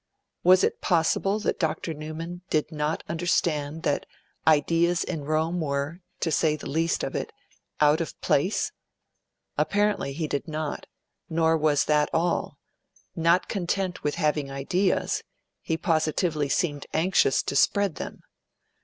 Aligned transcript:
Was 0.43 0.63
it 0.63 0.81
possible 0.81 1.37
that 1.41 1.59
Dr. 1.59 1.93
Newman 1.93 2.41
did 2.49 2.71
not 2.71 3.03
understand 3.07 3.83
that 3.83 4.07
ideas 4.47 5.03
in 5.03 5.25
Rome 5.25 5.59
were, 5.61 6.01
to 6.21 6.31
say 6.31 6.55
the 6.55 6.67
least 6.67 7.03
of 7.03 7.15
it, 7.15 7.31
out 7.79 8.01
of 8.01 8.19
place? 8.19 8.71
Apparently, 9.59 10.11
he 10.13 10.27
did 10.27 10.47
not 10.47 10.87
nor 11.29 11.55
was 11.55 11.85
that 11.85 12.09
all; 12.13 12.57
not 13.15 13.47
content 13.47 14.03
with 14.03 14.15
having 14.15 14.49
ideas, 14.49 15.21
he 15.61 15.77
positively 15.77 16.49
seemed 16.49 16.87
anxious 16.95 17.43
to 17.43 17.55
spread 17.55 17.97
them. 17.97 18.23